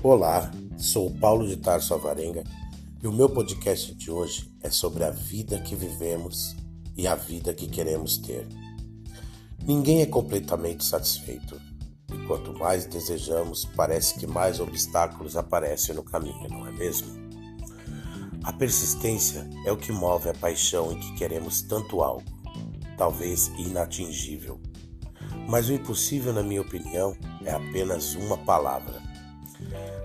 [0.00, 2.44] Olá, sou Paulo de Tarso Avarenga
[3.02, 6.54] e o meu podcast de hoje é sobre a vida que vivemos
[6.96, 8.46] e a vida que queremos ter.
[9.66, 11.60] Ninguém é completamente satisfeito
[12.14, 17.08] e quanto mais desejamos, parece que mais obstáculos aparecem no caminho, não é mesmo?
[18.44, 22.22] A persistência é o que move a paixão em que queremos tanto algo,
[22.96, 24.60] talvez inatingível.
[25.48, 29.07] Mas o impossível, na minha opinião, é apenas uma palavra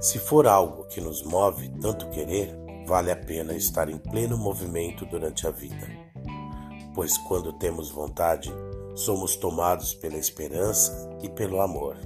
[0.00, 2.54] se for algo que nos move tanto querer,
[2.86, 5.88] vale a pena estar em pleno movimento durante a vida.
[6.94, 8.52] Pois quando temos vontade,
[8.94, 11.96] somos tomados pela esperança e pelo amor.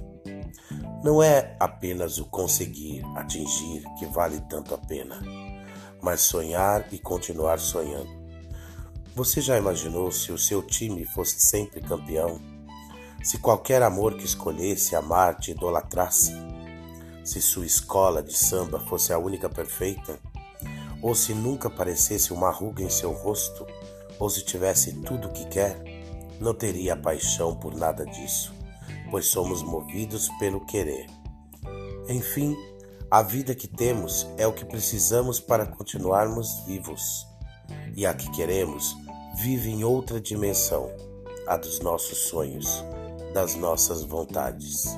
[1.03, 5.19] Não é apenas o conseguir, atingir que vale tanto a pena,
[6.01, 8.17] mas sonhar e continuar sonhando.
[9.15, 12.39] Você já imaginou se o seu time fosse sempre campeão?
[13.23, 16.33] Se qualquer amor que escolhesse amar te idolatrasse?
[17.27, 20.17] Se sua escola de samba fosse a única perfeita,
[21.01, 23.67] ou se nunca aparecesse uma ruga em seu rosto,
[24.17, 25.77] ou se tivesse tudo o que quer,
[26.39, 28.53] não teria paixão por nada disso,
[29.11, 31.05] pois somos movidos pelo querer.
[32.07, 32.55] Enfim,
[33.11, 37.27] a vida que temos é o que precisamos para continuarmos vivos,
[37.93, 38.95] e a que queremos
[39.35, 40.89] vive em outra dimensão,
[41.45, 42.85] a dos nossos sonhos,
[43.33, 44.97] das nossas vontades.